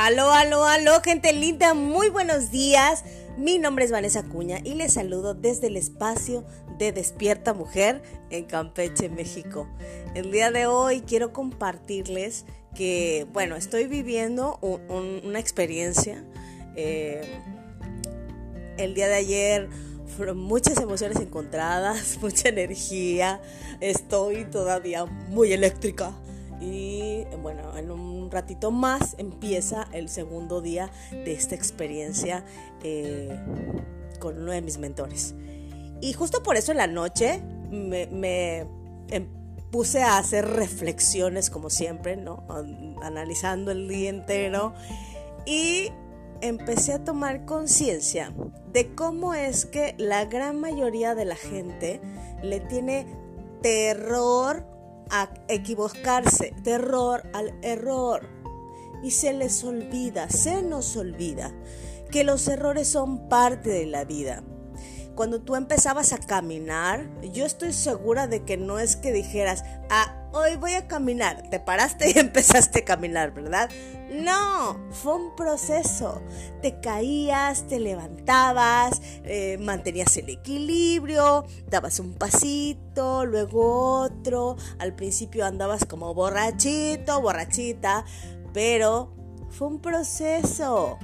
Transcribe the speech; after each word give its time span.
Aló, 0.00 0.30
aló, 0.30 0.64
aló, 0.64 1.00
gente 1.02 1.32
linda, 1.32 1.74
muy 1.74 2.08
buenos 2.08 2.52
días. 2.52 3.02
Mi 3.36 3.58
nombre 3.58 3.84
es 3.84 3.90
Vanessa 3.90 4.22
Cuña 4.22 4.60
y 4.62 4.74
les 4.74 4.92
saludo 4.92 5.34
desde 5.34 5.66
el 5.66 5.76
espacio 5.76 6.44
de 6.78 6.92
Despierta 6.92 7.52
Mujer 7.52 8.00
en 8.30 8.44
Campeche, 8.44 9.08
México. 9.08 9.66
El 10.14 10.30
día 10.30 10.52
de 10.52 10.66
hoy 10.66 11.00
quiero 11.00 11.32
compartirles 11.32 12.44
que, 12.76 13.26
bueno, 13.32 13.56
estoy 13.56 13.88
viviendo 13.88 14.60
una 14.60 15.40
experiencia. 15.40 16.24
Eh, 16.76 17.40
el 18.76 18.94
día 18.94 19.08
de 19.08 19.16
ayer 19.16 19.68
fueron 20.16 20.38
muchas 20.38 20.78
emociones 20.78 21.18
encontradas, 21.18 22.18
mucha 22.22 22.50
energía. 22.50 23.42
Estoy 23.80 24.44
todavía 24.44 25.06
muy 25.06 25.52
eléctrica. 25.52 26.12
Y 26.60 27.24
bueno, 27.42 27.76
en 27.76 27.90
un 27.90 28.30
ratito 28.30 28.70
más 28.70 29.14
empieza 29.18 29.88
el 29.92 30.08
segundo 30.08 30.60
día 30.60 30.90
de 31.10 31.32
esta 31.32 31.54
experiencia 31.54 32.44
eh, 32.82 33.38
con 34.18 34.40
uno 34.42 34.52
de 34.52 34.62
mis 34.62 34.78
mentores. 34.78 35.34
Y 36.00 36.12
justo 36.12 36.42
por 36.42 36.56
eso 36.56 36.72
en 36.72 36.78
la 36.78 36.86
noche 36.86 37.42
me, 37.70 38.66
em, 39.10 39.28
puse 39.70 40.02
a 40.02 40.18
hacer 40.18 40.46
reflexiones 40.46 41.50
como 41.50 41.70
siempre, 41.70 42.16
¿no? 42.16 42.44
Analizando 43.02 43.70
el 43.70 43.88
día 43.88 44.10
entero. 44.10 44.74
Y 45.46 45.90
empecé 46.40 46.92
a 46.92 47.04
tomar 47.04 47.44
conciencia 47.44 48.32
de 48.72 48.94
cómo 48.94 49.34
es 49.34 49.66
que 49.66 49.94
la 49.98 50.24
gran 50.26 50.60
mayoría 50.60 51.14
de 51.14 51.24
la 51.24 51.36
gente 51.36 52.00
le 52.42 52.60
tiene 52.60 53.06
terror 53.62 54.64
a 55.10 55.30
equivocarse, 55.48 56.54
terror 56.62 57.28
al 57.32 57.58
error. 57.62 58.28
Y 59.02 59.12
se 59.12 59.32
les 59.32 59.62
olvida, 59.64 60.28
se 60.28 60.62
nos 60.62 60.96
olvida 60.96 61.52
que 62.10 62.24
los 62.24 62.48
errores 62.48 62.88
son 62.88 63.28
parte 63.28 63.70
de 63.70 63.86
la 63.86 64.04
vida. 64.04 64.42
Cuando 65.14 65.40
tú 65.40 65.56
empezabas 65.56 66.12
a 66.12 66.18
caminar, 66.18 67.08
yo 67.32 67.44
estoy 67.44 67.72
segura 67.72 68.26
de 68.26 68.44
que 68.44 68.56
no 68.56 68.78
es 68.78 68.96
que 68.96 69.12
dijeras, 69.12 69.64
ah, 69.90 70.17
hoy 70.32 70.56
voy 70.56 70.74
a 70.74 70.86
caminar. 70.86 71.42
Te 71.50 71.60
paraste 71.60 72.10
y 72.10 72.18
empezaste 72.18 72.80
a 72.80 72.84
caminar, 72.84 73.32
¿verdad? 73.32 73.70
No, 74.10 74.78
fue 74.90 75.14
un 75.14 75.36
proceso. 75.36 76.22
Te 76.62 76.80
caías, 76.80 77.66
te 77.66 77.78
levantabas, 77.78 79.00
eh, 79.24 79.58
mantenías 79.60 80.16
el 80.16 80.30
equilibrio, 80.30 81.44
dabas 81.68 82.00
un 82.00 82.14
pasito, 82.14 83.26
luego 83.26 84.00
otro. 84.00 84.56
Al 84.78 84.94
principio 84.94 85.44
andabas 85.44 85.84
como 85.84 86.14
borrachito, 86.14 87.20
borrachita, 87.20 88.04
pero 88.52 89.12
fue 89.50 89.68
un 89.68 89.80
proceso. 89.80 90.98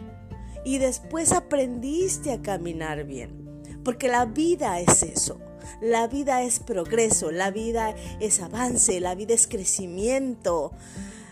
Y 0.64 0.78
después 0.78 1.32
aprendiste 1.32 2.32
a 2.32 2.40
caminar 2.40 3.04
bien. 3.04 3.44
Porque 3.84 4.08
la 4.08 4.24
vida 4.24 4.80
es 4.80 5.02
eso. 5.02 5.38
La 5.80 6.06
vida 6.06 6.42
es 6.42 6.60
progreso, 6.60 7.30
la 7.30 7.50
vida 7.50 7.94
es 8.20 8.40
avance, 8.40 9.00
la 9.00 9.14
vida 9.14 9.34
es 9.34 9.46
crecimiento. 9.46 10.72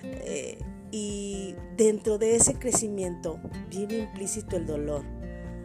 Eh, 0.04 0.58
y 0.90 1.54
dentro 1.76 2.18
de 2.18 2.36
ese 2.36 2.54
crecimiento 2.54 3.40
viene 3.70 3.98
implícito 3.98 4.56
el 4.56 4.66
dolor. 4.66 5.04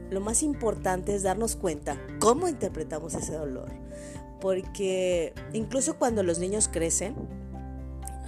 Lo 0.10 0.22
más 0.22 0.42
importante 0.42 1.14
es 1.14 1.24
darnos 1.24 1.56
cuenta 1.58 1.98
cómo 2.20 2.48
interpretamos 2.48 3.14
ese 3.14 3.34
dolor. 3.34 3.70
Porque 4.40 5.34
incluso 5.54 5.98
cuando 5.98 6.24
los 6.24 6.40
niños 6.40 6.70
crecen, 6.70 7.16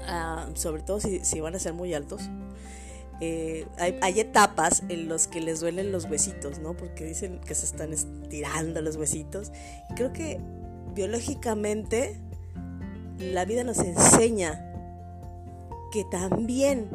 ah, 0.08 0.50
sobre 0.56 0.82
todo 0.82 1.00
si, 1.00 1.24
si 1.24 1.40
van 1.40 1.56
a 1.56 1.60
ser 1.60 1.74
muy 1.74 1.94
altos, 1.94 2.30
eh, 3.22 3.68
hay, 3.78 4.20
etapas 4.20 4.84
en 4.88 5.10
las 5.10 5.28
que 5.28 5.42
les 5.42 5.60
duelen 5.60 5.92
los 5.92 6.06
huesitos, 6.06 6.60
¿no? 6.60 6.76
Porque 6.76 7.04
dicen 7.04 7.40
que 7.46 7.54
se 7.54 7.66
están 7.66 7.92
estirando 7.92 8.82
los 8.82 8.96
huesitos. 8.96 9.52
creo 9.96 10.14
que 10.14 10.40
biológicamente 10.96 12.20
la 13.18 13.44
vida 13.46 13.64
nos 13.64 13.80
enseña 13.80 14.66
que 15.92 16.06
también 16.06 16.90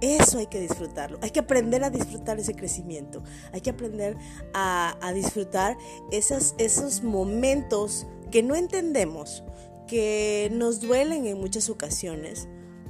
eso 0.00 0.38
hay 0.38 0.46
que 0.46 0.60
disfrutarlo. 0.60 1.18
Hay 1.22 1.30
que 1.30 1.40
aprender 1.40 1.82
a 1.82 1.90
disfrutar 1.90 2.38
ese 2.38 2.54
crecimiento. 2.54 3.22
Hay 3.52 3.60
que 3.60 3.70
aprender 3.70 4.16
a, 4.52 5.12
disfrutar 5.14 5.76
esos 6.12 7.02
momentos 7.02 8.06
que 8.30 8.42
no 8.42 8.54
entendemos, 8.54 9.42
que 9.88 10.50
nos 10.52 10.80
duelen 10.80 11.26
en 11.26 11.40
muchas 11.40 11.70
ocasiones 11.70 12.48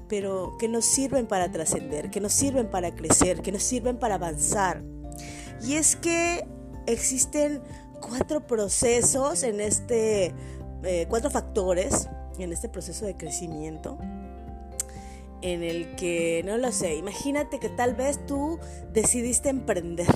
pero 0.09 0.57
que 0.59 0.69
nos 0.69 0.85
sirven 0.85 1.27
para 1.27 1.51
trascender, 1.51 2.11
que 2.11 2.21
nos 2.21 2.33
sirven 2.33 2.71
para 2.71 2.95
crecer, 2.95 3.41
que 3.43 3.53
nos 3.53 3.63
sirven 3.63 3.99
para 3.99 4.17
avanzar. 4.17 4.83
Y 5.63 5.75
es 5.75 5.97
que 5.97 6.47
existen 6.87 7.63
cuatro 8.01 8.47
procesos 8.47 9.43
en 9.43 9.61
este, 9.61 10.35
eh, 10.83 11.07
cuatro 11.09 11.31
factores 11.31 12.09
en 12.39 12.53
este 12.53 12.69
proceso 12.69 13.07
de 13.07 13.17
crecimiento 13.17 13.99
en 15.45 15.63
el 15.63 15.95
que, 15.95 16.43
no 16.47 16.57
lo 16.57 16.73
sé, 16.73 16.95
imagínate 16.97 17.61
que 17.61 17.69
tal 17.69 17.95
vez 17.95 18.25
tú 18.25 18.59
decidiste 18.95 19.51
emprender 19.51 20.07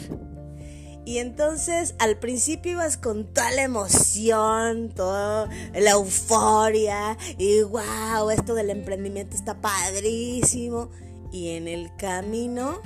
y 1.08 1.20
entonces 1.20 1.94
al 2.00 2.18
principio 2.18 2.72
ibas 2.72 2.98
con 2.98 3.32
toda 3.32 3.50
la 3.52 3.62
emoción, 3.62 4.90
toda 4.90 5.48
la 5.72 5.92
euforia, 5.92 7.16
y 7.38 7.62
wow, 7.62 8.28
esto 8.28 8.52
del 8.52 8.68
emprendimiento 8.68 9.34
está 9.34 9.58
padrísimo. 9.58 10.90
Y 11.32 11.56
en 11.56 11.66
el 11.66 11.96
camino 11.96 12.82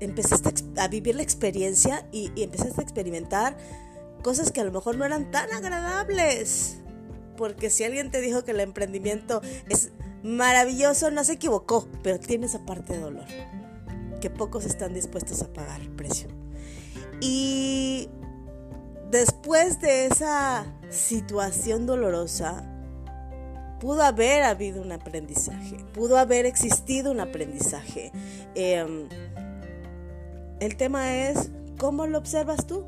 empezaste 0.00 0.52
a 0.78 0.88
vivir 0.88 1.14
la 1.14 1.22
experiencia 1.22 2.06
y, 2.12 2.30
empezaste 2.36 2.78
a 2.78 2.84
experimentar 2.84 3.56
cosas 4.22 4.52
que 4.52 4.60
a 4.60 4.64
lo 4.64 4.72
mejor 4.72 4.98
no 4.98 5.06
eran 5.06 5.30
tan 5.30 5.50
agradables. 5.50 6.76
Porque 7.38 7.70
si 7.70 7.84
alguien 7.84 8.10
te 8.10 8.20
dijo 8.20 8.44
que 8.44 8.50
el 8.50 8.60
emprendimiento 8.60 9.40
es 9.70 9.92
maravilloso, 10.22 11.10
no 11.10 11.24
se 11.24 11.32
equivocó, 11.32 11.88
pero 12.02 12.20
tiene 12.20 12.44
esa 12.44 12.66
parte 12.66 12.92
de 12.92 12.98
dolor 12.98 13.24
que 14.20 14.30
pocos 14.30 14.64
están 14.64 14.94
dispuestos 14.94 15.42
a 15.42 15.52
pagar 15.52 15.80
el 15.80 15.90
precio. 15.90 16.28
Y 17.20 18.08
después 19.10 19.80
de 19.80 20.06
esa 20.06 20.66
situación 20.90 21.86
dolorosa, 21.86 22.64
pudo 23.80 24.02
haber 24.02 24.42
habido 24.42 24.82
un 24.82 24.92
aprendizaje, 24.92 25.76
pudo 25.94 26.18
haber 26.18 26.46
existido 26.46 27.10
un 27.10 27.20
aprendizaje. 27.20 28.12
Em, 28.54 29.08
el 30.60 30.76
tema 30.76 31.16
es, 31.16 31.50
¿cómo 31.78 32.06
lo 32.06 32.18
observas 32.18 32.66
tú? 32.66 32.84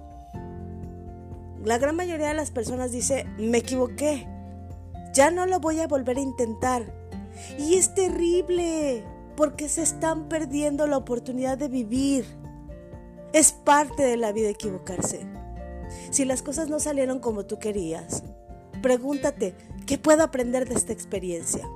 La 1.64 1.78
gran 1.78 1.94
mayoría 1.94 2.28
de 2.28 2.34
las 2.34 2.50
personas 2.50 2.90
dice, 2.90 3.26
me 3.38 3.58
equivoqué, 3.58 4.26
ya 5.12 5.30
no 5.30 5.46
lo 5.46 5.60
voy 5.60 5.80
a 5.80 5.86
volver 5.86 6.16
a 6.16 6.20
intentar. 6.20 6.92
Y 7.58 7.74
es 7.74 7.94
terrible, 7.94 9.04
porque 9.40 9.70
se 9.70 9.80
están 9.80 10.28
perdiendo 10.28 10.86
la 10.86 10.98
oportunidad 10.98 11.56
de 11.56 11.68
vivir. 11.68 12.26
Es 13.32 13.52
parte 13.52 14.02
de 14.02 14.18
la 14.18 14.32
vida 14.32 14.50
equivocarse. 14.50 15.26
Si 16.10 16.26
las 16.26 16.42
cosas 16.42 16.68
no 16.68 16.78
salieron 16.78 17.20
como 17.20 17.46
tú 17.46 17.58
querías, 17.58 18.22
pregúntate, 18.82 19.54
¿qué 19.86 19.96
puedo 19.96 20.24
aprender 20.24 20.68
de 20.68 20.74
esta 20.74 20.92
experiencia? 20.92 21.66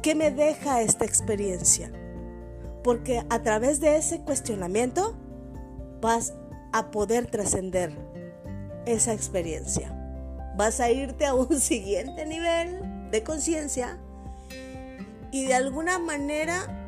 ¿Qué 0.00 0.14
me 0.14 0.30
deja 0.30 0.80
esta 0.80 1.04
experiencia? 1.04 1.90
Porque 2.84 3.24
a 3.30 3.42
través 3.42 3.80
de 3.80 3.96
ese 3.96 4.20
cuestionamiento 4.20 5.16
vas 6.00 6.34
a 6.70 6.92
poder 6.92 7.26
trascender 7.26 7.98
esa 8.86 9.12
experiencia. 9.12 9.92
Vas 10.56 10.78
a 10.78 10.92
irte 10.92 11.26
a 11.26 11.34
un 11.34 11.58
siguiente 11.58 12.26
nivel 12.26 13.10
de 13.10 13.24
conciencia 13.24 13.98
y 15.32 15.46
de 15.46 15.54
alguna 15.54 15.98
manera 15.98 16.78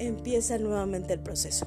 empieza 0.00 0.58
nuevamente 0.58 1.12
el 1.12 1.20
proceso. 1.20 1.66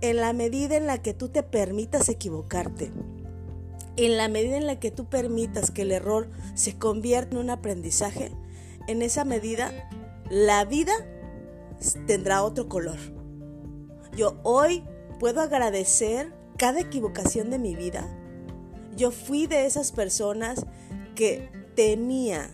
En 0.00 0.16
la 0.16 0.32
medida 0.32 0.76
en 0.76 0.86
la 0.86 1.00
que 1.00 1.14
tú 1.14 1.28
te 1.28 1.42
permitas 1.42 2.08
equivocarte, 2.08 2.92
en 3.96 4.16
la 4.16 4.28
medida 4.28 4.56
en 4.56 4.66
la 4.66 4.80
que 4.80 4.90
tú 4.90 5.08
permitas 5.08 5.70
que 5.70 5.82
el 5.82 5.92
error 5.92 6.28
se 6.54 6.76
convierta 6.76 7.36
en 7.36 7.42
un 7.42 7.50
aprendizaje, 7.50 8.32
en 8.88 9.02
esa 9.02 9.24
medida 9.24 9.72
la 10.28 10.64
vida 10.64 10.92
tendrá 12.06 12.42
otro 12.42 12.68
color. 12.68 12.98
Yo 14.16 14.40
hoy 14.42 14.84
puedo 15.20 15.40
agradecer 15.40 16.34
cada 16.58 16.80
equivocación 16.80 17.50
de 17.50 17.58
mi 17.58 17.76
vida. 17.76 18.08
Yo 18.96 19.10
fui 19.12 19.46
de 19.46 19.66
esas 19.66 19.92
personas 19.92 20.66
que 21.14 21.48
temía, 21.76 22.50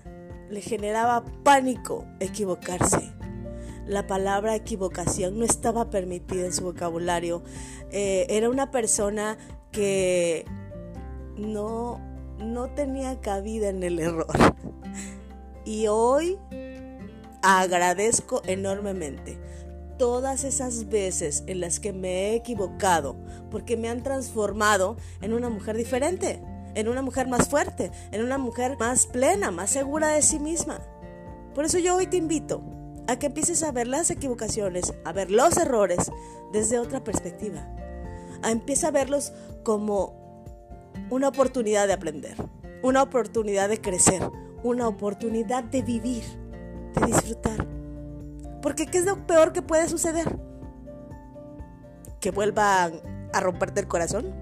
le 0.50 0.60
generaba 0.60 1.24
pánico 1.42 2.04
equivocarse 2.20 3.17
la 3.88 4.06
palabra 4.06 4.54
equivocación 4.54 5.38
no 5.38 5.44
estaba 5.44 5.90
permitida 5.90 6.44
en 6.44 6.52
su 6.52 6.64
vocabulario. 6.64 7.42
Eh, 7.90 8.26
era 8.28 8.50
una 8.50 8.70
persona 8.70 9.38
que 9.72 10.44
no, 11.36 12.00
no 12.38 12.68
tenía 12.68 13.20
cabida 13.20 13.68
en 13.68 13.82
el 13.82 13.98
error. 13.98 14.26
Y 15.64 15.86
hoy 15.88 16.38
agradezco 17.42 18.42
enormemente 18.46 19.38
todas 19.98 20.44
esas 20.44 20.88
veces 20.88 21.44
en 21.46 21.60
las 21.60 21.80
que 21.80 21.92
me 21.92 22.08
he 22.08 22.34
equivocado, 22.36 23.16
porque 23.50 23.76
me 23.76 23.88
han 23.88 24.02
transformado 24.02 24.96
en 25.20 25.32
una 25.32 25.48
mujer 25.48 25.76
diferente, 25.76 26.40
en 26.74 26.88
una 26.88 27.02
mujer 27.02 27.26
más 27.26 27.48
fuerte, 27.48 27.90
en 28.12 28.22
una 28.22 28.38
mujer 28.38 28.76
más 28.78 29.06
plena, 29.06 29.50
más 29.50 29.70
segura 29.70 30.08
de 30.08 30.22
sí 30.22 30.38
misma. 30.38 30.80
Por 31.54 31.64
eso 31.64 31.78
yo 31.78 31.96
hoy 31.96 32.06
te 32.06 32.16
invito 32.16 32.77
a 33.08 33.18
que 33.18 33.26
empieces 33.26 33.62
a 33.62 33.72
ver 33.72 33.88
las 33.88 34.10
equivocaciones, 34.10 34.94
a 35.04 35.12
ver 35.12 35.30
los 35.30 35.56
errores 35.56 36.12
desde 36.52 36.78
otra 36.78 37.02
perspectiva. 37.02 37.66
A 38.42 38.50
empieza 38.50 38.88
a 38.88 38.90
verlos 38.92 39.32
como 39.64 40.44
una 41.10 41.28
oportunidad 41.28 41.86
de 41.86 41.94
aprender, 41.94 42.36
una 42.82 43.02
oportunidad 43.02 43.70
de 43.70 43.80
crecer, 43.80 44.22
una 44.62 44.86
oportunidad 44.86 45.64
de 45.64 45.80
vivir, 45.80 46.22
de 46.94 47.06
disfrutar. 47.06 47.66
Porque 48.60 48.86
¿qué 48.86 48.98
es 48.98 49.06
lo 49.06 49.26
peor 49.26 49.54
que 49.54 49.62
puede 49.62 49.88
suceder? 49.88 50.38
Que 52.20 52.30
vuelvan 52.30 53.00
a 53.32 53.40
romperte 53.40 53.80
el 53.80 53.88
corazón. 53.88 54.34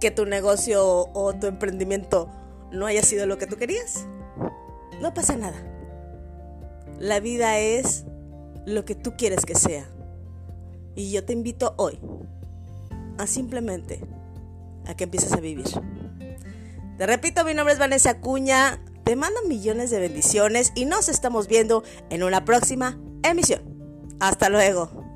Que 0.00 0.10
tu 0.10 0.26
negocio 0.26 1.08
o 1.12 1.32
tu 1.34 1.46
emprendimiento 1.46 2.28
no 2.72 2.86
haya 2.86 3.02
sido 3.02 3.26
lo 3.26 3.38
que 3.38 3.46
tú 3.46 3.56
querías. 3.56 4.04
No 5.00 5.14
pasa 5.14 5.36
nada. 5.36 5.77
La 6.98 7.20
vida 7.20 7.58
es 7.58 8.04
lo 8.66 8.84
que 8.84 8.94
tú 8.94 9.14
quieres 9.16 9.44
que 9.44 9.54
sea. 9.54 9.88
Y 10.94 11.10
yo 11.12 11.24
te 11.24 11.32
invito 11.32 11.74
hoy 11.76 11.98
a 13.18 13.26
simplemente 13.26 14.00
a 14.86 14.94
que 14.94 15.04
empieces 15.04 15.32
a 15.32 15.40
vivir. 15.40 15.66
Te 16.96 17.06
repito, 17.06 17.44
mi 17.44 17.54
nombre 17.54 17.72
es 17.72 17.78
Vanessa 17.78 18.10
Acuña. 18.10 18.82
Te 19.04 19.14
mando 19.14 19.40
millones 19.46 19.90
de 19.90 20.00
bendiciones 20.00 20.72
y 20.74 20.84
nos 20.84 21.08
estamos 21.08 21.46
viendo 21.46 21.84
en 22.10 22.24
una 22.24 22.44
próxima 22.44 22.98
emisión. 23.22 23.62
Hasta 24.18 24.48
luego. 24.48 25.07